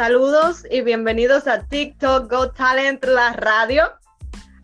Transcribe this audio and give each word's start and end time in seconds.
Saludos 0.00 0.64
y 0.70 0.80
bienvenidos 0.80 1.46
a 1.46 1.66
TikTok 1.66 2.30
Go 2.30 2.52
Talent, 2.52 3.04
la 3.04 3.34
radio. 3.34 3.82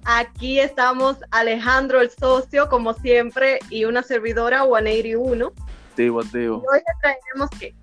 Aquí 0.06 0.58
estamos 0.58 1.18
Alejandro 1.30 2.00
el 2.00 2.08
socio, 2.08 2.70
como 2.70 2.94
siempre, 2.94 3.58
y 3.68 3.84
una 3.84 4.02
servidora 4.02 4.64
181. 4.64 5.52
Tío, 5.94 6.20
tío. 6.32 6.56
Hoy 6.56 6.78
le 6.78 6.94
traemos 7.02 7.50
que. 7.60 7.74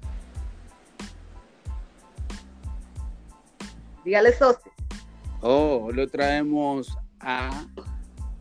Dígale 4.04 4.34
socio. 4.34 4.72
Oh, 5.42 5.92
lo 5.94 6.08
traemos 6.08 6.98
a 7.20 7.68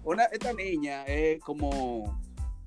una, 0.04 0.24
esta 0.24 0.54
niña 0.54 1.04
es 1.04 1.38
como, 1.42 2.18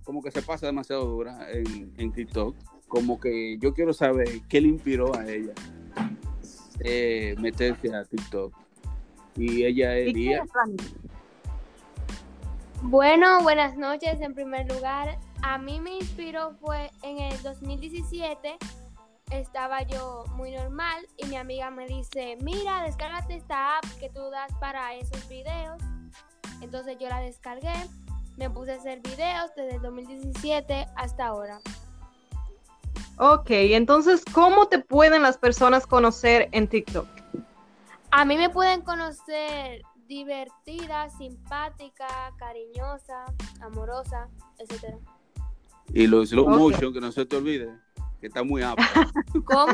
como 0.04 0.22
que 0.22 0.30
se 0.30 0.44
pasa 0.44 0.68
demasiado 0.68 1.06
dura 1.06 1.52
en, 1.52 1.92
en 1.98 2.12
TikTok. 2.12 2.56
Como 2.88 3.20
que 3.20 3.58
yo 3.58 3.74
quiero 3.74 3.94
saber 3.94 4.30
qué 4.48 4.62
le 4.62 4.68
inspiró 4.68 5.16
a 5.16 5.28
ella 5.28 5.56
eh, 6.80 7.36
meterse 7.40 7.94
a 7.96 8.04
TikTok. 8.04 8.54
Y 9.36 9.66
ella 9.66 9.96
es 9.98 10.10
¿Y 10.10 10.14
qué 10.14 10.20
Lía. 10.20 10.44
Bueno, 12.82 13.42
buenas 13.42 13.78
noches. 13.78 14.22
En 14.22 14.34
primer 14.34 14.72
lugar, 14.72 15.18
a 15.42 15.58
mí 15.58 15.80
me 15.80 15.96
inspiró 15.96 16.56
fue 16.62 16.92
en 17.04 17.20
el 17.20 17.42
2017. 17.42 18.58
Estaba 19.32 19.82
yo 19.84 20.24
muy 20.36 20.52
normal 20.52 21.06
y 21.18 21.26
mi 21.26 21.36
amiga 21.36 21.72
me 21.72 21.88
dice, 21.88 22.38
mira, 22.42 22.84
descárgate 22.84 23.36
esta 23.36 23.78
app 23.78 23.86
que 24.00 24.10
tú 24.10 24.30
das 24.30 24.52
para 24.60 24.94
esos 24.94 25.28
videos. 25.28 25.82
Entonces 26.62 26.98
yo 27.00 27.10
la 27.10 27.20
descargué, 27.22 27.74
me 28.38 28.50
puse 28.50 28.74
a 28.74 28.76
hacer 28.76 29.02
videos 29.02 29.52
desde 29.56 29.76
el 29.76 29.82
2017 29.82 30.86
hasta 30.96 31.26
ahora. 31.28 31.60
Ok, 33.18 33.48
entonces, 33.50 34.24
¿cómo 34.34 34.68
te 34.68 34.80
pueden 34.80 35.22
las 35.22 35.38
personas 35.38 35.88
conocer 35.88 36.50
en 36.52 36.68
TikTok? 36.68 37.08
A 38.12 38.26
mí 38.26 38.38
me 38.38 38.50
pueden 38.50 38.82
conocer 38.82 39.82
divertida, 40.08 41.10
simpática, 41.10 42.08
cariñosa, 42.38 43.26
amorosa, 43.62 44.28
etcétera. 44.60 44.98
Y 45.94 46.08
los 46.08 46.30
slow 46.30 46.46
Ok. 46.48 46.60
motion, 46.60 46.94
que 46.94 47.02
no 47.02 47.12
se 47.12 47.26
te 47.26 47.36
olvide, 47.38 47.74
que 48.20 48.28
está 48.28 48.44
muy 48.44 48.62
apto. 48.64 48.84
¿Cómo? 49.46 49.74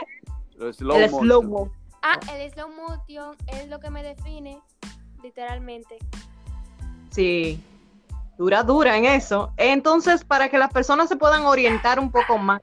Los 0.56 0.76
slow 0.76 0.96
El 0.98 1.10
motion. 1.10 1.26
slow-mo. 1.26 1.72
Ah, 2.02 2.20
el 2.32 2.50
slow 2.52 2.68
motion 2.68 3.36
es 3.48 3.68
lo 3.68 3.80
que 3.80 3.90
me 3.90 4.02
define, 4.02 4.60
literalmente. 5.22 5.98
Sí, 7.10 7.60
dura, 8.38 8.62
dura 8.62 8.96
en 8.96 9.04
eso. 9.04 9.52
Entonces, 9.56 10.24
para 10.24 10.48
que 10.48 10.58
las 10.58 10.72
personas 10.72 11.08
se 11.08 11.16
puedan 11.16 11.44
orientar 11.46 11.98
un 12.00 12.10
poco 12.10 12.38
más 12.38 12.60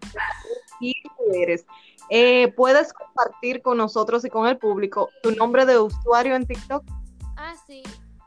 quién 0.79 0.93
eres, 1.33 1.65
eh, 2.09 2.51
puedes 2.57 2.91
compartir 2.93 3.61
con 3.61 3.77
nosotros 3.77 4.25
y 4.25 4.29
con 4.29 4.47
el 4.47 4.57
público 4.57 5.09
tu 5.23 5.31
nombre 5.31 5.65
de 5.65 5.79
usuario 5.79 6.35
en 6.35 6.45
TikTok, 6.45 6.83
Ah, 7.37 7.53
sí, 7.65 7.81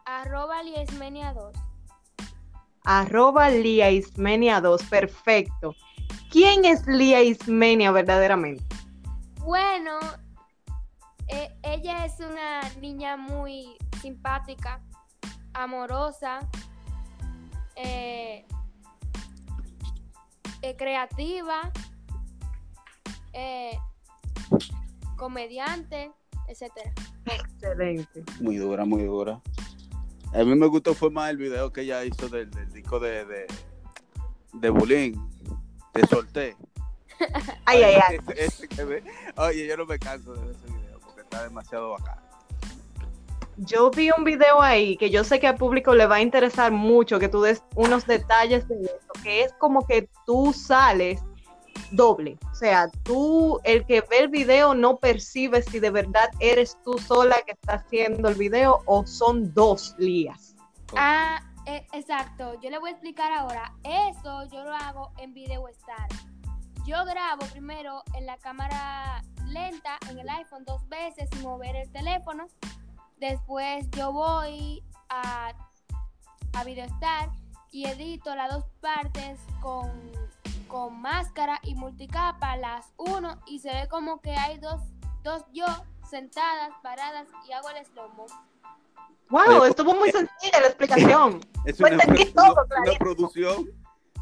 arroba 0.06 0.62
liesmenia2. 0.62 1.52
arroba 2.84 3.48
Lia 3.50 3.90
Ismenia 3.90 4.60
2, 4.60 4.82
perfecto. 4.84 5.74
¿Quién 6.30 6.64
es 6.64 6.86
Lia 6.86 7.22
Ismenia 7.22 7.92
verdaderamente? 7.92 8.64
Bueno, 9.40 9.98
eh, 11.28 11.54
ella 11.62 12.04
es 12.06 12.18
una 12.20 12.60
niña 12.80 13.16
muy 13.16 13.76
simpática, 14.02 14.80
amorosa, 15.52 16.40
eh, 17.76 18.46
eh, 20.62 20.76
creativa, 20.76 21.70
eh, 23.32 23.78
comediante, 25.16 26.12
etcétera. 26.48 26.92
Excelente. 27.26 28.24
Muy 28.40 28.56
dura, 28.56 28.84
muy 28.84 29.02
dura. 29.04 29.40
A 30.32 30.38
mí 30.38 30.54
me 30.56 30.66
gustó 30.66 30.94
fue 30.94 31.10
más 31.10 31.30
el 31.30 31.36
video 31.36 31.72
que 31.72 31.82
ella 31.82 32.04
hizo 32.04 32.28
del, 32.28 32.50
del 32.50 32.70
disco 32.72 32.98
de, 32.98 33.24
de, 33.24 33.46
de 34.54 34.70
Bulín. 34.70 35.30
Te 35.92 36.06
solté. 36.06 36.56
Ay, 37.64 37.82
ay, 37.84 37.94
ay. 38.08 38.18
Ese- 38.26 38.44
ese 38.44 38.68
que 38.68 38.84
ve- 38.84 39.04
Oye, 39.36 39.66
yo 39.68 39.76
no 39.76 39.86
me 39.86 39.98
canso 39.98 40.34
de 40.34 40.40
ver 40.46 40.56
ese 40.56 40.66
video 40.66 40.98
porque 41.00 41.20
está 41.20 41.44
demasiado 41.44 41.90
bacán. 41.92 42.18
Yo 43.56 43.90
vi 43.90 44.10
un 44.16 44.24
video 44.24 44.60
ahí 44.60 44.96
que 44.96 45.10
yo 45.10 45.22
sé 45.24 45.38
que 45.38 45.46
al 45.46 45.56
público 45.56 45.94
le 45.94 46.06
va 46.06 46.16
a 46.16 46.20
interesar 46.20 46.72
mucho 46.72 47.18
que 47.18 47.28
tú 47.28 47.42
des 47.42 47.62
unos 47.76 48.06
detalles 48.06 48.66
de 48.68 48.82
eso, 48.82 49.12
que 49.22 49.42
es 49.42 49.52
como 49.54 49.86
que 49.86 50.08
tú 50.26 50.52
sales 50.52 51.22
doble. 51.90 52.36
O 52.50 52.54
sea, 52.54 52.88
tú, 53.04 53.60
el 53.64 53.84
que 53.86 54.00
ve 54.02 54.18
el 54.20 54.28
video 54.28 54.74
no 54.74 54.96
percibe 54.96 55.62
si 55.62 55.78
de 55.78 55.90
verdad 55.90 56.30
eres 56.40 56.76
tú 56.84 56.98
sola 56.98 57.36
que 57.46 57.52
está 57.52 57.74
haciendo 57.74 58.28
el 58.28 58.34
video 58.34 58.82
o 58.86 59.06
son 59.06 59.52
dos 59.54 59.94
lías. 59.98 60.56
Ah, 60.96 61.40
eh, 61.66 61.86
exacto. 61.92 62.60
Yo 62.60 62.70
le 62.70 62.78
voy 62.78 62.90
a 62.90 62.92
explicar 62.92 63.32
ahora. 63.32 63.72
Eso 63.84 64.44
yo 64.52 64.64
lo 64.64 64.74
hago 64.74 65.12
en 65.18 65.32
Video 65.32 65.66
Star. 65.68 66.08
Yo 66.84 67.04
grabo 67.04 67.46
primero 67.52 68.02
en 68.14 68.26
la 68.26 68.36
cámara 68.36 69.22
lenta 69.46 69.98
en 70.10 70.18
el 70.18 70.28
iPhone 70.28 70.64
dos 70.64 70.86
veces 70.88 71.28
sin 71.32 71.42
mover 71.42 71.76
el 71.76 71.90
teléfono. 71.90 72.46
Después 73.28 73.88
yo 73.92 74.12
voy 74.12 74.84
a, 75.08 75.54
a 76.52 76.64
Video 76.64 76.84
Star 76.84 77.30
y 77.72 77.86
edito 77.86 78.34
las 78.34 78.52
dos 78.52 78.66
partes 78.82 79.40
con, 79.62 79.90
con 80.68 81.00
máscara 81.00 81.58
y 81.62 81.74
multicapa, 81.74 82.54
las 82.58 82.92
uno 82.98 83.40
y 83.46 83.60
se 83.60 83.70
ve 83.72 83.88
como 83.88 84.20
que 84.20 84.32
hay 84.36 84.58
dos, 84.58 84.82
dos 85.22 85.42
yo 85.54 85.64
sentadas, 86.06 86.68
paradas 86.82 87.26
y 87.48 87.52
hago 87.52 87.70
el 87.70 87.86
slow 87.86 88.10
mo. 88.10 88.26
Wow, 89.30 89.60
Oye, 89.62 89.70
estuvo 89.70 89.94
muy 89.94 90.10
sencilla 90.12 90.60
la 90.60 90.66
explicación. 90.66 91.40
Es 91.64 91.78
Pues 91.78 91.94
una, 91.94 92.02
entendí 92.04 92.30
una- 92.30 92.42
todo, 92.42 92.52
una 92.52 92.64
clarito. 92.66 92.98
producción. 92.98 93.64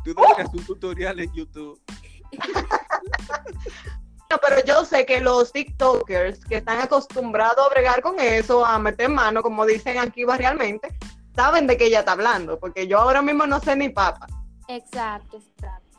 Tú 0.05 0.15
deberías 0.15 0.55
un 0.55 0.65
tutorial 0.65 1.19
en 1.19 1.33
YouTube. 1.33 1.83
Pero 4.41 4.65
yo 4.65 4.85
sé 4.85 5.05
que 5.07 5.21
los 5.21 5.53
TikTokers 5.53 6.45
que 6.45 6.57
están 6.57 6.81
acostumbrados 6.81 7.67
a 7.67 7.71
bregar 7.71 8.03
con 8.03 8.19
eso, 8.21 8.65
a 8.65 8.79
meter 8.79 9.09
mano, 9.09 9.43
como 9.43 9.67
dicen 9.67 9.99
aquí 9.99 10.25
barrialmente, 10.25 10.89
saben 11.35 11.67
de 11.67 11.77
qué 11.77 11.87
ella 11.87 12.01
está 12.01 12.13
hablando, 12.13 12.59
porque 12.59 12.87
yo 12.87 12.99
ahora 12.99 13.23
mismo 13.23 13.47
no 13.47 13.61
sé 13.61 13.77
ni 13.77 13.89
papa. 13.89 14.27
Exacto, 14.69 15.39
exacto. 15.39 15.99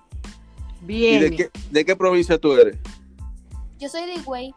¿Y 0.81 0.85
Bien. 0.85 1.21
de 1.21 1.35
qué, 1.35 1.51
de 1.71 1.85
qué 1.85 1.95
provincia 1.95 2.37
tú 2.37 2.53
eres? 2.53 2.77
Yo 3.79 3.89
soy 3.89 4.05
de 4.05 4.15
Higüey, 4.15 4.53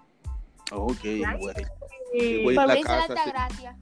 Ok, 0.72 0.98
bueno. 1.38 1.60
Y- 2.12 2.42
Voy 2.44 2.56
a 2.56 2.60
la 2.60 2.66
provincia 2.66 2.94
de 2.94 3.00
casa, 3.00 3.14
sí. 3.14 3.18
Altagracia. 3.30 3.76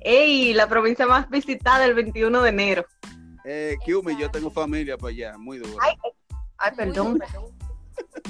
Ey, 0.00 0.52
la 0.54 0.68
provincia 0.68 1.06
más 1.06 1.28
visitada 1.30 1.84
el 1.84 1.94
21 1.94 2.42
de 2.42 2.48
enero. 2.48 2.86
Eh, 3.44 3.76
Kiumi, 3.84 4.16
yo 4.18 4.30
tengo 4.30 4.50
familia 4.50 4.98
para 4.98 5.10
allá, 5.10 5.38
muy 5.38 5.58
duro. 5.58 5.76
Ay, 5.80 5.94
Ay, 6.58 6.72
Muy 6.72 6.86
perdón. 6.86 7.18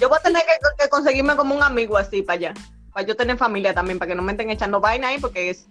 Yo 0.00 0.08
voy 0.08 0.18
a 0.18 0.22
tener 0.22 0.42
que, 0.42 0.82
que 0.82 0.88
conseguirme 0.88 1.36
como 1.36 1.54
un 1.54 1.62
amigo 1.62 1.96
así 1.96 2.22
para 2.22 2.36
allá. 2.36 2.54
Para 2.92 3.06
yo 3.06 3.16
tener 3.16 3.36
familia 3.36 3.74
también, 3.74 3.98
para 3.98 4.10
que 4.10 4.14
no 4.14 4.22
me 4.22 4.32
estén 4.32 4.50
echando 4.50 4.80
vaina 4.80 5.08
ahí, 5.08 5.20
porque 5.20 5.50
es 5.50 5.66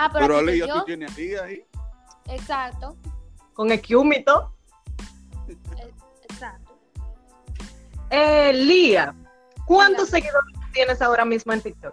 Ah, 0.00 0.08
pero, 0.12 0.26
Pero 0.26 0.38
Alía, 0.38 0.64
estoy 0.64 0.78
tú 0.78 0.84
tienes 0.84 1.18
ahí, 1.18 1.34
ahí. 1.34 1.66
Exacto, 2.26 2.96
con 3.52 3.72
eh, 3.72 3.82
exacto. 6.22 6.78
Eh, 8.10 8.52
Lía, 8.52 9.12
¿cuántos 9.66 10.10
seguidores 10.10 10.54
tienes 10.72 11.02
ahora 11.02 11.24
mismo 11.24 11.52
en 11.52 11.62
TikTok? 11.62 11.92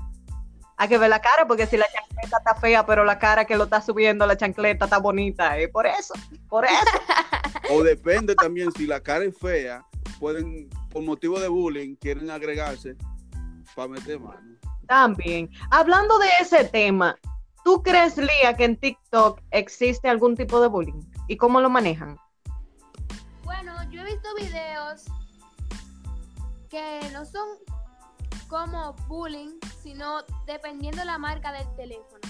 Hay 0.80 0.88
que 0.88 0.96
ver 0.96 1.10
la 1.10 1.20
cara, 1.20 1.46
porque 1.46 1.66
si 1.66 1.76
la 1.76 1.84
chancleta 1.92 2.38
está 2.38 2.54
fea, 2.54 2.86
pero 2.86 3.04
la 3.04 3.18
cara 3.18 3.44
que 3.44 3.54
lo 3.54 3.64
está 3.64 3.82
subiendo, 3.82 4.26
la 4.26 4.38
chancleta 4.38 4.86
está 4.86 4.96
bonita, 4.96 5.58
es 5.58 5.68
por 5.68 5.86
eso, 5.86 6.14
por 6.48 6.64
eso. 6.64 6.74
O 7.70 7.82
depende 7.82 8.34
también, 8.34 8.72
si 8.72 8.86
la 8.86 8.98
cara 8.98 9.26
es 9.26 9.38
fea, 9.38 9.84
pueden, 10.18 10.70
por 10.90 11.02
motivo 11.02 11.38
de 11.38 11.48
bullying, 11.48 11.96
quieren 11.96 12.30
agregarse 12.30 12.96
para 13.76 13.88
meter 13.88 14.18
mano. 14.18 14.56
También. 14.88 15.50
Hablando 15.70 16.18
de 16.18 16.28
ese 16.40 16.64
tema, 16.64 17.14
¿tú 17.62 17.82
crees, 17.82 18.16
Lía, 18.16 18.56
que 18.56 18.64
en 18.64 18.78
TikTok 18.78 19.38
existe 19.50 20.08
algún 20.08 20.34
tipo 20.34 20.62
de 20.62 20.68
bullying? 20.68 21.02
¿Y 21.28 21.36
cómo 21.36 21.60
lo 21.60 21.68
manejan? 21.68 22.16
Bueno, 23.44 23.74
yo 23.90 24.00
he 24.00 24.04
visto 24.06 24.34
videos 24.34 25.04
que 26.70 27.00
no 27.12 27.26
son 27.26 27.46
como 28.50 28.94
bullying, 29.06 29.58
sino 29.80 30.22
dependiendo 30.44 31.04
la 31.04 31.18
marca 31.18 31.52
del 31.52 31.72
teléfono. 31.76 32.20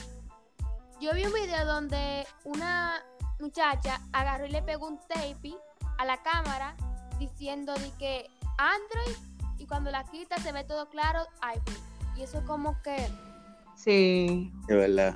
Yo 1.01 1.15
vi 1.15 1.25
un 1.25 1.33
video 1.33 1.65
donde 1.65 2.27
una 2.45 3.03
muchacha 3.41 4.01
agarró 4.13 4.45
y 4.45 4.51
le 4.51 4.63
pegó 4.63 4.87
un 4.87 4.99
tape 5.09 5.57
a 5.97 6.05
la 6.05 6.23
cámara 6.23 6.77
diciendo 7.19 7.73
de 7.73 7.91
que 7.99 8.31
Android 8.59 9.17
y 9.57 9.67
cuando 9.67 9.91
la 9.91 10.05
quita 10.05 10.37
se 10.37 10.53
ve 10.53 10.63
todo 10.63 10.91
claro 10.91 11.27
iPhone. 11.41 11.83
Y 12.17 12.23
eso 12.23 12.45
como 12.47 12.81
que 12.83 13.11
Sí. 13.75 14.53
De 14.67 14.77
verdad. 14.77 15.15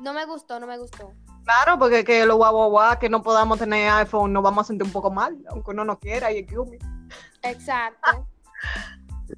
no 0.00 0.14
me 0.14 0.24
gustó, 0.24 0.58
no 0.58 0.66
me 0.66 0.78
gustó. 0.78 1.12
Claro, 1.44 1.78
porque 1.78 2.02
que 2.02 2.24
lo 2.24 2.36
guau, 2.36 2.70
guau, 2.70 2.98
que 2.98 3.10
no 3.10 3.22
podamos 3.22 3.58
tener 3.58 3.90
iPhone, 3.90 4.32
nos 4.32 4.42
vamos 4.42 4.64
a 4.64 4.68
sentir 4.68 4.86
un 4.86 4.92
poco 4.92 5.10
mal, 5.10 5.36
aunque 5.50 5.72
uno 5.72 5.84
no 5.84 5.98
quiera, 5.98 6.32
y 6.32 6.38
excuse 6.38 6.70
me. 6.70 6.78
Exacto. 7.42 8.26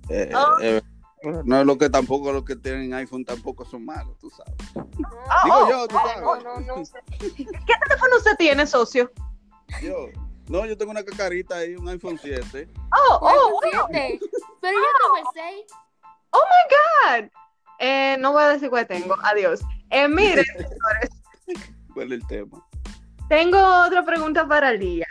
Eh, 0.08 0.30
Ah. 0.34 0.56
eh, 0.60 0.82
no 1.44 1.60
es 1.60 1.66
lo 1.66 1.76
que 1.78 1.90
tampoco 1.90 2.32
los 2.32 2.44
que 2.44 2.54
tienen 2.56 2.92
iPhone 2.94 3.24
tampoco 3.24 3.64
son 3.64 3.84
malos, 3.84 4.16
tú 4.18 4.30
sabes. 4.30 4.54
Ah, 5.28 5.42
Digo 5.44 5.56
oh, 5.56 5.70
yo, 5.70 5.88
tú 5.88 5.96
oh, 5.96 6.06
sabes. 6.06 6.44
No, 6.44 6.60
no, 6.60 6.60
no. 6.60 6.74
¿Qué 7.18 7.44
teléfono 7.88 8.16
usted 8.18 8.36
tiene, 8.36 8.66
socio? 8.66 9.10
Yo. 9.82 10.08
No, 10.48 10.64
yo 10.64 10.76
tengo 10.78 10.92
una 10.92 11.02
cacarita 11.04 11.56
ahí, 11.56 11.74
un 11.74 11.88
iPhone 11.88 12.18
7. 12.22 12.68
Oh, 12.92 13.18
oh, 13.20 13.50
wow. 13.50 13.60
7. 13.90 14.20
Pero 14.60 14.72
yo 14.78 14.84
tengo 15.02 15.16
el 15.18 15.54
6. 15.56 15.66
Oh 16.30 16.38
my 16.38 17.20
God. 17.22 17.30
Eh, 17.80 18.16
no 18.20 18.32
voy 18.32 18.44
a 18.44 18.48
decir 18.50 18.70
cuál 18.70 18.86
tengo. 18.86 19.16
Adiós. 19.24 19.60
Eh, 19.90 20.06
miren, 20.06 20.44
señores, 20.56 21.10
¿Cuál 21.92 22.12
es 22.12 22.20
el 22.20 22.26
tema? 22.28 22.64
tengo 23.28 23.58
otra 23.84 24.04
pregunta 24.04 24.46
para 24.46 24.72
Lía. 24.72 25.06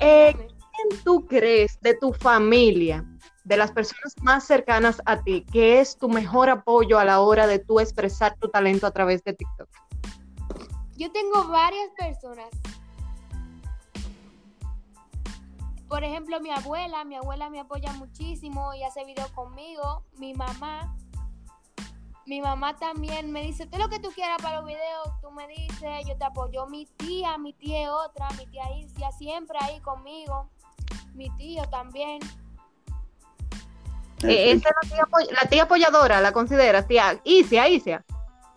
Eh, 0.00 0.34
¿Quién 0.36 1.02
tú 1.04 1.26
crees 1.26 1.78
de 1.80 1.94
tu 1.94 2.12
familia, 2.12 3.04
de 3.50 3.56
las 3.56 3.72
personas 3.72 4.14
más 4.22 4.44
cercanas 4.44 5.02
a 5.06 5.24
ti, 5.24 5.44
que 5.52 5.80
es 5.80 5.98
tu 5.98 6.08
mejor 6.08 6.48
apoyo 6.48 7.00
a 7.00 7.04
la 7.04 7.18
hora 7.18 7.48
de 7.48 7.58
tú 7.58 7.80
expresar 7.80 8.36
tu 8.36 8.48
talento 8.48 8.86
a 8.86 8.92
través 8.92 9.24
de 9.24 9.32
TikTok? 9.32 9.68
Yo 10.96 11.10
tengo 11.10 11.48
varias 11.48 11.90
personas. 11.98 12.48
Por 15.88 16.04
ejemplo, 16.04 16.38
mi 16.40 16.52
abuela, 16.52 17.04
mi 17.04 17.16
abuela 17.16 17.50
me 17.50 17.58
apoya 17.58 17.92
muchísimo 17.94 18.72
y 18.72 18.84
hace 18.84 19.04
videos 19.04 19.32
conmigo. 19.32 20.04
Mi 20.16 20.32
mamá, 20.32 20.96
mi 22.26 22.40
mamá 22.40 22.76
también 22.76 23.32
me 23.32 23.42
dice, 23.42 23.66
todo 23.66 23.80
lo 23.80 23.88
que 23.88 23.98
tú 23.98 24.10
quieras 24.14 24.40
para 24.40 24.58
los 24.58 24.66
videos, 24.66 25.08
tú 25.20 25.32
me 25.32 25.48
dices, 25.48 26.06
yo 26.06 26.16
te 26.16 26.24
apoyo. 26.24 26.68
Mi 26.68 26.86
tía, 26.86 27.36
mi 27.36 27.52
tía 27.54 27.92
otra, 27.92 28.28
mi 28.38 28.46
tía 28.46 28.62
Ircia 28.78 29.10
siempre 29.10 29.58
ahí 29.60 29.80
conmigo. 29.80 30.48
Mi 31.14 31.28
tío 31.30 31.64
también. 31.64 32.20
Eh, 34.22 34.52
esa 34.52 34.68
es 34.82 34.90
la 34.90 34.96
tía, 34.96 35.04
la 35.42 35.48
tía 35.48 35.62
apoyadora, 35.64 36.20
¿la 36.20 36.32
consideras? 36.32 36.86
Tía 36.86 37.20
Isia, 37.24 37.68
Isia. 37.68 38.04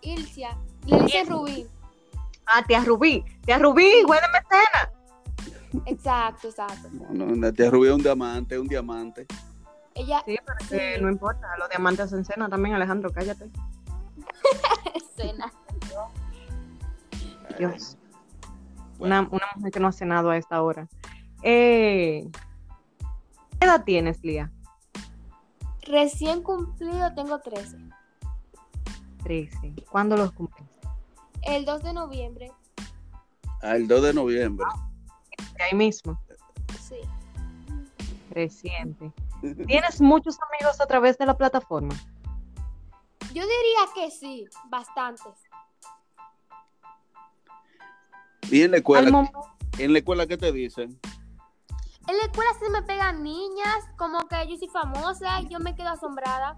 Ilcia, 0.01 0.57
le 0.85 0.99
dice 1.03 1.23
Rubí. 1.25 1.65
Ah, 2.45 2.63
tía 2.67 2.83
Rubí. 2.83 3.23
Tía 3.45 3.57
Rubí, 3.59 4.03
buena 4.05 4.27
mecena. 4.27 5.85
Exacto, 5.85 6.49
exacto. 6.49 6.89
No, 7.09 7.25
no, 7.25 7.35
la 7.35 7.51
tía 7.53 7.69
Rubí 7.71 7.87
es 7.87 7.93
un 7.93 8.03
diamante, 8.03 8.59
un 8.59 8.67
diamante. 8.67 9.25
Ella, 9.95 10.21
Sí, 10.25 10.37
pero 10.45 10.57
es 10.59 10.67
que 10.69 10.95
Sí. 10.97 11.01
no 11.01 11.09
importa, 11.09 11.47
los 11.57 11.69
diamantes 11.69 12.11
en 12.11 12.25
cena 12.25 12.49
también, 12.49 12.75
Alejandro, 12.75 13.11
cállate. 13.13 13.49
cena. 15.15 15.51
Dios. 17.57 17.97
Bueno, 18.97 19.19
Una, 19.21 19.29
una 19.31 19.45
mujer 19.55 19.71
que 19.71 19.79
no 19.79 19.87
ha 19.87 19.91
cenado 19.91 20.29
a 20.31 20.37
esta 20.37 20.61
hora. 20.61 20.87
Eh, 21.43 22.27
¿Qué 23.59 23.65
edad 23.65 23.83
tienes, 23.83 24.23
Lía? 24.23 24.51
Recién 25.85 26.41
cumplido 26.43 27.13
tengo 27.13 27.39
13. 27.39 27.77
13. 29.23 29.73
¿Cuándo 29.91 30.15
los 30.17 30.31
cumples? 30.31 30.67
El 31.41 31.65
2 31.65 31.83
de 31.83 31.93
noviembre. 31.93 32.51
ah, 33.61 33.75
el 33.75 33.87
2 33.87 34.01
de 34.03 34.13
noviembre. 34.13 34.65
De 35.57 35.63
ahí 35.63 35.75
mismo, 35.75 36.19
Sí. 36.81 36.95
reciente. 38.31 39.11
¿Tienes 39.67 39.99
muchos 40.01 40.37
amigos 40.49 40.79
a 40.81 40.85
través 40.85 41.17
de 41.17 41.25
la 41.25 41.37
plataforma? 41.37 41.93
Yo 43.33 43.41
diría 43.41 43.79
que 43.95 44.11
sí, 44.11 44.45
bastantes. 44.69 45.33
¿Y 48.49 48.61
en 48.61 48.71
la 48.71 48.77
escuela? 48.77 49.31
¿En 49.79 49.91
la 49.93 49.99
escuela 49.99 50.27
qué 50.27 50.37
te 50.37 50.51
dicen? 50.51 50.99
En 52.07 52.17
la 52.17 52.23
escuela 52.23 52.51
se 52.59 52.69
me 52.69 52.81
pegan 52.81 53.23
niñas, 53.23 53.85
como 53.97 54.27
que 54.27 54.47
yo 54.49 54.57
soy 54.57 54.67
famosa, 54.67 55.41
y 55.41 55.47
yo 55.47 55.59
me 55.59 55.73
quedo 55.75 55.89
asombrada. 55.89 56.57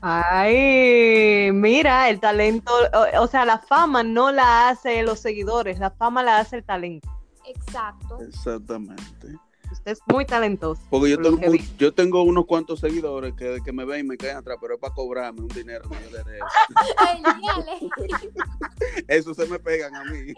Ay, 0.00 1.50
mira, 1.52 2.08
el 2.08 2.18
talento, 2.18 2.72
o, 2.92 3.22
o 3.22 3.26
sea, 3.28 3.44
la 3.44 3.58
fama 3.58 4.02
no 4.02 4.32
la 4.32 4.68
hace 4.68 5.02
los 5.02 5.20
seguidores, 5.20 5.78
la 5.78 5.90
fama 5.90 6.22
la 6.22 6.38
hace 6.38 6.56
el 6.56 6.64
talento. 6.64 7.08
Exacto. 7.46 8.20
Exactamente. 8.20 9.36
Usted 9.70 9.92
es 9.92 10.00
muy 10.06 10.26
talentoso. 10.26 10.82
Porque 10.90 11.10
yo 11.10 11.16
por 11.16 11.38
tengo, 11.38 11.54
yo 11.78 11.94
tengo 11.94 12.22
unos 12.22 12.46
cuantos 12.46 12.80
seguidores 12.80 13.34
que, 13.34 13.58
que 13.64 13.72
me 13.72 13.84
ven 13.84 14.00
y 14.00 14.08
me 14.08 14.16
caen 14.16 14.36
atrás, 14.36 14.58
pero 14.60 14.74
es 14.74 14.80
para 14.80 14.92
cobrarme 14.92 15.40
un 15.40 15.48
dinero 15.48 15.88
que 15.88 15.96
yo. 17.42 17.64
Eso 19.08 19.34
se 19.34 19.46
me 19.46 19.58
pegan 19.58 19.94
a 19.94 20.04
mí. 20.04 20.34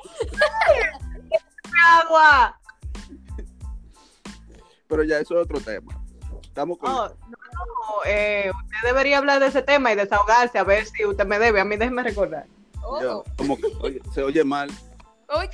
¡Agua! 1.86 2.60
Pero 4.88 5.02
ya 5.04 5.18
eso 5.18 5.38
es 5.38 5.44
otro 5.44 5.60
tema. 5.60 5.92
Estamos 6.42 6.78
con... 6.78 6.90
Oh, 6.90 7.08
no, 7.08 7.28
no, 7.30 8.04
eh, 8.06 8.50
usted 8.54 8.76
debería 8.88 9.18
hablar 9.18 9.40
de 9.40 9.46
ese 9.48 9.62
tema 9.62 9.92
y 9.92 9.96
desahogarse 9.96 10.58
a 10.58 10.64
ver 10.64 10.86
si 10.86 11.04
usted 11.04 11.26
me 11.26 11.38
debe. 11.38 11.60
A 11.60 11.64
mí 11.64 11.76
déjeme 11.76 12.02
recordar. 12.02 12.46
Yo, 13.00 13.20
Oh. 13.20 13.24
como 13.38 13.56
que, 13.56 13.66
oye, 13.80 14.02
se 14.12 14.22
oye 14.22 14.44
mal. 14.44 14.70
Uy, 15.36 15.48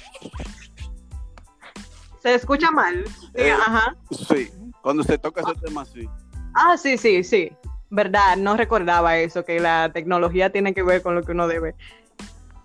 ¿Se 2.21 2.35
escucha 2.35 2.71
mal? 2.71 3.05
Sí, 3.07 3.31
Eh. 3.35 3.53
ajá. 3.53 3.97
Sí. 4.11 4.51
Cuando 4.83 5.03
se 5.05 5.17
toca 5.17 5.41
ese 5.43 5.55
tema 5.61 5.83
así. 5.83 6.09
Ah, 6.55 6.77
sí, 6.77 6.99
sí, 6.99 7.23
sí. 7.25 7.53
Verdad, 7.89 8.37
no 8.37 8.57
recordaba 8.57 9.17
eso, 9.19 9.45
que 9.45 9.59
la 9.61 9.91
tecnología 9.93 10.51
tiene 10.51 10.75
que 10.75 10.83
ver 10.83 11.03
con 11.03 11.15
lo 11.15 11.23
que 11.23 11.33
uno 11.33 11.47
debe. 11.49 11.75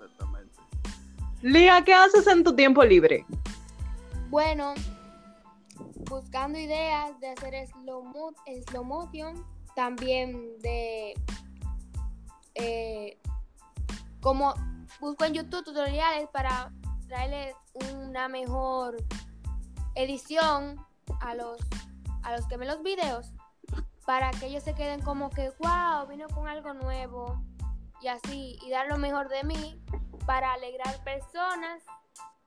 Exactamente. 0.02 0.56
Lía, 1.42 1.84
¿qué 1.84 1.94
haces 1.94 2.28
en 2.28 2.44
tu 2.44 2.56
tiempo 2.56 2.84
libre? 2.84 3.26
Bueno, 4.30 4.74
buscando 6.10 6.58
ideas 6.60 7.20
de 7.20 7.30
hacer 7.30 7.68
slow, 7.68 8.04
mo- 8.04 8.34
slow 8.70 8.84
motion, 8.84 9.46
también 9.76 10.58
de 10.60 11.14
eh, 12.56 13.20
como 14.22 14.54
busco 15.00 15.26
en 15.26 15.34
YouTube 15.34 15.64
tutoriales 15.64 16.30
para 16.30 16.72
traerles 17.08 17.56
una 17.94 18.28
mejor 18.28 18.96
edición 19.96 20.84
a 21.22 21.36
los 21.36 21.58
a 22.24 22.36
los 22.36 22.48
que 22.48 22.58
ven 22.58 22.68
los 22.68 22.82
videos 22.82 23.32
para 24.06 24.32
que 24.32 24.48
ellos 24.48 24.64
se 24.64 24.74
queden 24.74 25.02
como 25.02 25.30
que 25.30 25.52
wow 25.60 26.08
vino 26.08 26.28
con 26.30 26.48
algo 26.48 26.74
nuevo 26.74 27.42
y 28.02 28.08
así 28.08 28.58
y 28.66 28.70
dar 28.72 28.88
lo 28.88 28.98
mejor 28.98 29.30
de 29.30 29.44
mí 29.44 29.82
para 30.26 30.54
alegrar 30.54 31.04
personas 31.04 31.84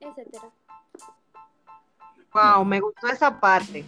etcétera 0.00 0.50
Wow, 2.56 2.64
me 2.64 2.80
gustó 2.80 3.06
esa 3.08 3.40
parte. 3.40 3.84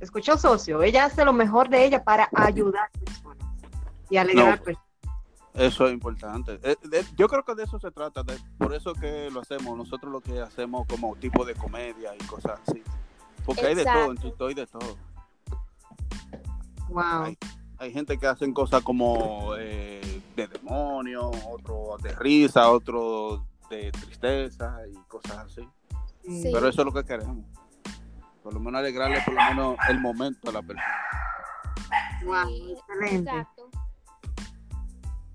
Escuchó, 0.00 0.36
socio. 0.36 0.82
Ella 0.82 1.04
hace 1.06 1.24
lo 1.24 1.32
mejor 1.32 1.68
de 1.68 1.84
ella 1.84 2.02
para 2.04 2.28
ayudar 2.34 2.90
a 2.94 2.98
personas 3.04 3.48
y 4.10 4.16
alegrar 4.16 4.58
No. 4.58 4.64
personas. 4.64 4.84
Eso 5.54 5.86
es 5.86 5.92
importante. 5.92 6.58
Eh, 6.64 6.76
de- 6.82 7.06
yo 7.16 7.28
creo 7.28 7.44
que 7.44 7.54
de 7.54 7.62
eso 7.62 7.78
se 7.78 7.90
trata. 7.92 8.22
de- 8.24 8.38
por 8.58 8.74
eso 8.74 8.92
que 8.92 9.30
lo 9.30 9.40
hacemos. 9.40 9.76
Nosotros 9.76 10.10
lo 10.12 10.20
que 10.20 10.40
hacemos 10.40 10.86
como 10.88 11.14
tipo 11.16 11.44
de 11.44 11.54
comedia 11.54 12.12
y 12.18 12.24
cosas 12.26 12.58
así. 12.66 12.82
Porque 13.46 13.64
hay 13.66 13.74
de 13.76 13.84
todo 13.84 14.10
en. 14.10 14.16
TikTok, 14.16 14.48
hay 14.48 14.54
de 14.54 14.66
todo. 14.66 14.96
Wow. 16.88 17.02
Ay. 17.24 17.38
Hay 17.78 17.92
gente 17.92 18.18
que 18.18 18.26
hacen 18.26 18.52
cosas 18.52 18.82
como 18.82 19.54
eh, 19.58 20.22
de 20.36 20.46
demonio, 20.48 21.30
otro 21.50 21.96
de 22.02 22.12
risa, 22.14 22.70
otro 22.70 23.44
de 23.70 23.90
tristeza 23.92 24.78
y 24.90 24.94
cosas 25.08 25.38
así. 25.38 25.68
Sí. 26.24 26.50
Pero 26.52 26.68
eso 26.68 26.80
es 26.82 26.86
lo 26.86 26.92
que 26.92 27.04
queremos. 27.04 27.44
Por 28.44 28.52
lo 28.52 28.60
menos 28.60 28.78
alegrarle 28.78 29.22
por 29.22 29.32
lo 29.32 29.40
menos 29.42 29.76
el 29.88 30.00
momento 30.00 30.50
a 30.50 30.52
la 30.52 30.62
persona. 30.62 30.84
Wow, 32.26 32.46
Sí, 32.46 32.76
excelente. 32.76 33.30
Exacto. 33.30 33.70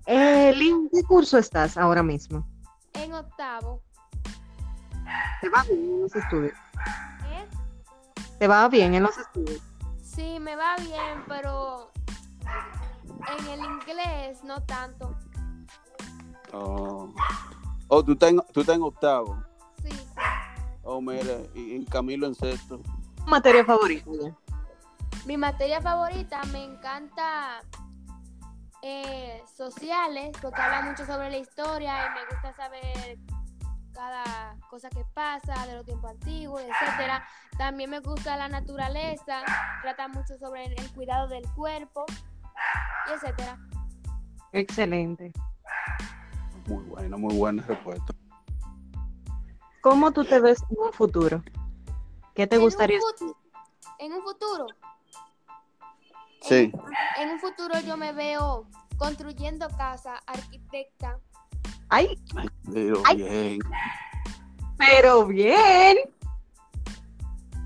Eh, 0.06 0.52
Lin, 0.54 0.88
¿qué 0.92 1.02
curso 1.02 1.36
estás 1.36 1.76
ahora 1.76 2.04
mismo? 2.04 2.46
En 2.92 3.12
octavo. 3.12 3.82
¿Te 5.40 5.48
va 5.48 5.64
bien 5.64 5.90
en 5.90 6.00
los 6.02 6.14
estudios? 6.14 6.52
¿eh? 6.52 7.48
¿Te 8.38 8.46
va 8.46 8.68
bien 8.68 8.94
en 8.94 9.02
los 9.02 9.18
estudios? 9.18 9.60
Sí, 10.00 10.38
me 10.38 10.54
va 10.54 10.76
bien, 10.76 11.24
pero 11.26 11.90
en 13.38 13.46
el 13.48 13.58
inglés 13.58 14.44
no 14.44 14.62
tanto. 14.62 15.16
Oh, 16.52 17.12
oh 17.88 18.04
tú, 18.04 18.12
estás 18.12 18.30
en, 18.30 18.40
tú 18.52 18.60
estás 18.60 18.76
en 18.76 18.82
octavo. 18.82 19.42
Sí, 19.82 19.90
sí. 19.90 19.98
Oh, 20.84 21.00
mira, 21.00 21.38
y, 21.56 21.74
y 21.74 21.84
Camilo 21.86 22.28
en 22.28 22.36
sexto. 22.36 22.80
¿Tu 23.30 23.36
materia 23.36 23.64
favorita? 23.64 24.10
Mi 25.24 25.36
materia 25.36 25.80
favorita 25.80 26.42
me 26.50 26.64
encanta 26.64 27.60
eh, 28.82 29.40
sociales, 29.56 30.32
porque 30.42 30.60
habla 30.60 30.82
mucho 30.82 31.06
sobre 31.06 31.30
la 31.30 31.36
historia 31.36 32.06
y 32.06 32.10
me 32.18 32.26
gusta 32.28 32.52
saber 32.54 33.18
cada 33.92 34.56
cosa 34.68 34.90
que 34.90 35.04
pasa 35.14 35.64
de 35.68 35.76
los 35.76 35.86
tiempos 35.86 36.10
antiguos, 36.10 36.60
etcétera. 36.60 37.24
También 37.56 37.90
me 37.90 38.00
gusta 38.00 38.36
la 38.36 38.48
naturaleza, 38.48 39.42
trata 39.82 40.08
mucho 40.08 40.36
sobre 40.36 40.64
el, 40.64 40.92
cuidado 40.92 41.28
del 41.28 41.48
cuerpo, 41.52 42.06
y 43.06 43.12
etcétera. 43.12 43.56
Excelente. 44.50 45.32
Muy 46.66 46.82
buena, 46.82 47.16
muy 47.16 47.36
buena 47.36 47.62
respuesta. 47.62 48.12
¿Cómo 49.82 50.10
tú 50.10 50.24
te 50.24 50.40
ves 50.40 50.64
en 50.68 50.78
un 50.84 50.92
futuro? 50.92 51.44
¿Qué 52.34 52.46
te 52.46 52.56
En 52.56 52.62
gustaría? 52.62 52.98
En 53.98 54.12
un 54.12 54.22
futuro, 54.22 54.66
Sí. 56.42 56.72
en 57.18 57.28
un 57.30 57.38
futuro 57.38 57.78
yo 57.80 57.96
me 57.96 58.12
veo 58.12 58.66
construyendo 58.96 59.68
casa, 59.76 60.20
arquitecta. 60.26 61.18
Ay, 61.88 62.18
Pero 62.72 63.02
Ay. 63.04 63.16
bien. 63.16 63.58
pero 64.78 65.26
bien. 65.26 65.98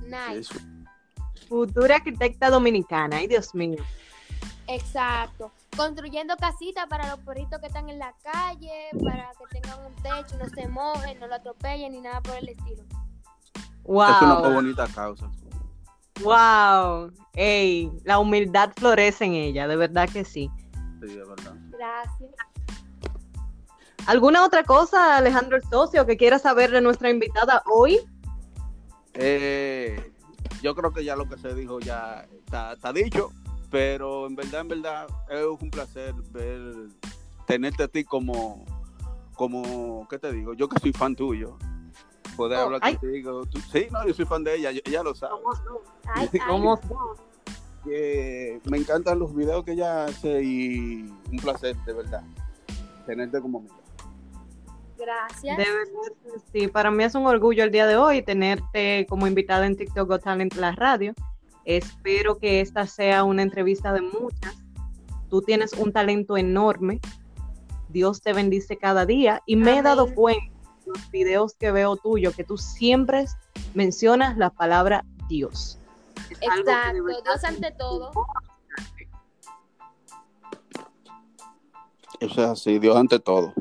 Nice. 0.03 0.41
Eso. 0.41 0.55
Futura 1.49 1.97
arquitecta 1.97 2.51
dominicana. 2.51 3.19
Ay, 3.19 3.27
Dios 3.29 3.55
mío. 3.55 3.83
Exacto. 4.67 5.53
Construyendo 5.77 6.37
casitas 6.37 6.87
para 6.89 7.09
los 7.11 7.21
perritos 7.21 7.61
que 7.61 7.67
están 7.67 7.89
en 7.91 7.99
la 7.99 8.15
calle, 8.23 8.89
para 9.05 9.31
que 9.39 9.61
tengan 9.61 9.85
un 9.85 9.95
techo, 9.97 10.37
no 10.39 10.49
se 10.49 10.67
mojen, 10.69 11.19
no 11.21 11.27
lo 11.27 11.35
atropellen 11.35 11.93
ni 11.93 12.01
nada 12.01 12.21
por 12.23 12.37
el 12.37 12.49
estilo. 12.49 12.83
Es 13.85 14.23
una 14.23 14.35
muy 14.37 14.43
Wow. 14.45 14.53
bonita 14.55 14.87
causa. 14.89 15.31
Wow. 16.23 17.13
Ey, 17.35 17.91
la 18.05 18.19
humildad 18.19 18.73
florece 18.77 19.25
en 19.25 19.35
ella, 19.35 19.67
de 19.67 19.77
verdad 19.77 20.09
que 20.09 20.25
sí. 20.25 20.51
Sí, 21.01 21.09
de 21.15 21.25
verdad. 21.25 21.55
Gracias. 21.71 22.31
¿Alguna 24.07 24.45
otra 24.45 24.65
cosa, 24.65 25.17
Alejandro 25.17 25.57
el 25.57 25.63
socio, 25.65 26.07
que 26.07 26.17
quiera 26.17 26.39
saber 26.39 26.71
de 26.71 26.81
nuestra 26.81 27.11
invitada 27.11 27.63
hoy? 27.67 28.01
Eh, 29.15 30.13
yo 30.63 30.75
creo 30.75 30.93
que 30.93 31.05
ya 31.05 31.17
lo 31.17 31.29
que 31.29 31.39
se 31.39 31.55
dijo 31.55 31.81
ya 31.81 32.27
está, 32.39 32.75
está 32.75 32.93
dicho, 32.93 33.31
pero 33.71 34.27
en 34.27 34.35
verdad, 34.37 34.61
en 34.61 34.69
verdad, 34.69 35.07
es 35.31 35.45
un 35.61 35.71
placer 35.71 36.15
ver, 36.31 36.61
tenerte 37.47 37.83
a 37.85 37.89
ti 37.89 38.05
como, 38.05 38.65
como, 39.35 40.07
¿qué 40.09 40.19
te 40.19 40.33
digo? 40.33 40.53
Yo 40.55 40.69
que 40.69 40.79
soy 40.81 40.93
fan 40.93 41.17
tuyo, 41.17 41.57
poder 42.37 42.59
Oh, 42.59 42.63
hablar 42.63 42.81
ay. 42.83 42.97
contigo. 42.97 43.45
Tú- 43.47 43.61
sí, 43.73 43.87
no, 43.91 44.07
yo 44.07 44.15
soy 44.15 44.25
fan 44.27 44.45
de 44.45 44.57
ella, 44.57 44.71
yo- 44.73 44.81
ella 44.85 45.03
lo 45.03 45.15
sabe. 45.15 45.35
Ay, 46.15 46.29
ay, 46.33 46.41
¿Cómo? 46.47 46.79
Que 47.85 48.61
me 48.71 48.79
encantan 48.79 49.19
los 49.19 49.35
videos 49.35 49.65
que 49.65 49.73
ella 49.73 50.07
hace 50.07 50.43
y 50.43 51.03
un 51.31 51.37
placer, 51.43 51.77
de 51.85 51.93
verdad, 51.93 52.23
tenerte 53.07 53.41
como 53.41 53.59
amiga. 53.59 53.75
gracias. 54.99 55.57
De 55.59 55.65
verdad 55.65 56.41
sí, 56.53 56.69
para 56.69 56.91
mí 56.91 57.05
es 57.05 57.15
un 57.15 57.27
orgullo 57.27 57.63
el 57.65 57.71
día 57.71 57.87
de 57.87 57.97
hoy 57.97 58.23
tenerte 58.23 59.05
como 59.09 59.27
invitada 59.27 59.67
en 59.67 59.77
TikTok 59.77 60.09
Got 60.09 60.23
Talent 60.23 60.55
la 60.55 60.73
radio. 60.73 61.13
Espero 61.67 62.39
que 62.39 62.61
esta 62.63 62.87
sea 62.87 63.23
una 63.25 63.43
entrevista 63.43 63.93
de 63.93 64.01
muchas. 64.01 64.55
Tú 65.29 65.43
tienes 65.43 65.73
un 65.75 65.93
talento 65.93 66.37
enorme. 66.39 67.01
Dios 67.91 68.23
te 68.23 68.33
bendice 68.33 68.77
cada 68.79 69.05
día 69.07 69.43
y 69.47 69.57
me 69.57 69.79
he 69.79 69.83
dado 69.83 70.15
cuenta 70.15 70.43
en 70.47 70.54
los 70.87 71.11
videos 71.11 71.55
que 71.55 71.71
veo 71.73 71.97
tuyo 71.97 72.33
que 72.33 72.45
tú 72.45 72.59
siempre 72.59 73.27
mencionas 73.75 74.37
la 74.37 74.51
palabra 74.51 75.05
Dios. 75.29 75.79
Es 76.31 76.39
Exacto. 76.41 77.05
Dios 77.05 77.45
ante 77.45 77.71
todo. 77.73 78.11
Eso 82.21 82.43
es 82.43 82.49
así, 82.49 82.79
Dios 82.79 82.97
ante 82.97 83.19
todo. 83.19 83.53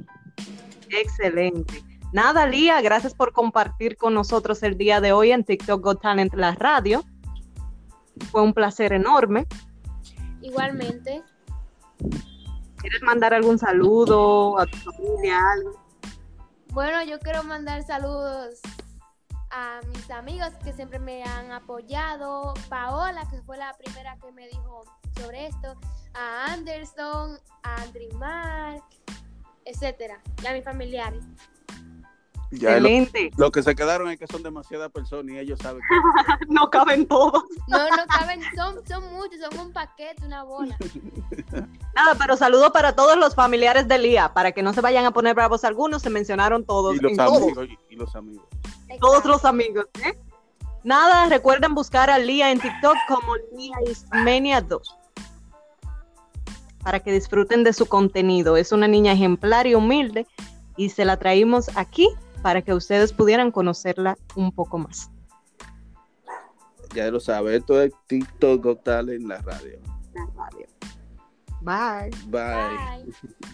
Excelente. 0.89 1.83
Nada, 2.13 2.45
Lía, 2.45 2.79
gracias 2.81 3.15
por 3.15 3.33
compartir 3.33 3.97
con 3.97 4.13
nosotros 4.13 4.61
el 4.61 4.77
día 4.77 5.01
de 5.01 5.11
hoy 5.11 5.31
en 5.31 5.43
TikTok 5.43 5.83
Got 5.83 6.01
Talent 6.01 6.33
la 6.35 6.53
radio. 6.53 7.03
Fue 8.31 8.43
un 8.43 8.53
placer 8.53 8.93
enorme. 8.93 9.47
Igualmente. 10.41 11.23
¿Quieres 12.77 13.01
mandar 13.01 13.33
algún 13.33 13.57
saludo 13.57 14.59
a 14.59 14.65
tu 14.67 14.77
familia, 14.77 15.39
algo? 15.53 15.82
Bueno, 16.73 17.03
yo 17.03 17.19
quiero 17.19 17.43
mandar 17.43 17.83
saludos 17.83 18.59
a 19.51 19.79
mis 19.89 20.09
amigos 20.09 20.49
que 20.63 20.73
siempre 20.73 20.97
me 20.97 21.23
han 21.23 21.51
apoyado, 21.51 22.55
Paola, 22.67 23.27
que 23.29 23.39
fue 23.43 23.57
la 23.57 23.73
primera 23.73 24.17
que 24.17 24.31
me 24.31 24.47
dijo 24.47 24.81
sobre 25.15 25.45
esto, 25.45 25.79
a 26.15 26.51
Anderson, 26.51 27.37
a 27.61 27.75
Andrimar, 27.83 28.81
etcétera, 29.65 30.19
y 30.41 30.47
a 30.47 30.53
mis 30.53 30.63
familiares. 30.63 31.23
Ya 32.55 32.69
lo, 32.69 32.87
Excelente. 32.87 33.31
lo 33.35 33.51
que 33.51 33.63
se 33.63 33.73
quedaron 33.73 34.09
es 34.09 34.19
que 34.19 34.27
son 34.27 34.43
demasiadas 34.43 34.91
personas 34.91 35.33
y 35.33 35.39
ellos 35.39 35.59
saben 35.59 35.81
No 36.49 36.69
caben 36.69 37.07
todos. 37.07 37.43
No, 37.67 37.77
no 37.77 38.05
caben, 38.07 38.41
son, 38.55 38.85
son 38.87 39.11
muchos, 39.13 39.39
son 39.39 39.67
un 39.67 39.73
paquete, 39.73 40.23
una 40.23 40.43
bola. 40.43 40.77
Nada, 41.95 42.15
pero 42.19 42.37
saludo 42.37 42.71
para 42.71 42.95
todos 42.95 43.17
los 43.17 43.33
familiares 43.33 43.87
de 43.87 43.97
Lía, 43.97 44.33
para 44.33 44.51
que 44.51 44.61
no 44.61 44.71
se 44.73 44.81
vayan 44.81 45.05
a 45.05 45.11
poner 45.11 45.35
bravos 45.35 45.63
algunos, 45.63 46.03
se 46.03 46.11
mencionaron 46.11 46.63
todos, 46.63 46.95
y 46.95 46.99
los 46.99 47.17
todos, 47.17 47.41
amigos 47.41 47.67
y, 47.89 47.95
los 47.95 48.15
amigos. 48.15 48.45
todos 48.99 49.25
los 49.25 49.45
amigos. 49.45 49.87
¿eh? 50.05 50.15
Nada, 50.83 51.27
recuerden 51.29 51.73
buscar 51.73 52.11
a 52.11 52.19
Lía 52.19 52.51
en 52.51 52.59
TikTok 52.59 52.97
como 53.07 53.35
Lía 53.57 53.77
Ismenia 53.89 54.61
2 54.61 54.97
para 56.83 56.99
que 56.99 57.11
disfruten 57.11 57.63
de 57.63 57.73
su 57.73 57.87
contenido. 57.87 58.57
Es 58.57 58.71
una 58.71 58.87
niña 58.87 59.13
ejemplar 59.13 59.65
y 59.65 59.73
humilde 59.73 60.27
y 60.75 60.89
se 60.89 61.05
la 61.05 61.17
traímos 61.17 61.69
aquí 61.75 62.09
para 62.43 62.61
que 62.61 62.73
ustedes 62.73 63.13
pudieran 63.13 63.49
conocerla 63.49 64.17
un 64.35 64.51
poco 64.51 64.77
más. 64.77 65.09
Ya 66.93 67.09
lo 67.09 67.19
sabe, 67.19 67.55
esto 67.55 67.81
es 67.81 67.91
TikTok 68.05 68.63
Got 68.63 68.83
Talent 68.83 69.21
en 69.21 69.27
la 69.29 69.37
radio. 69.39 69.79
Bye. 71.61 72.11
Bye. 72.29 73.05
Bye. 73.05 73.53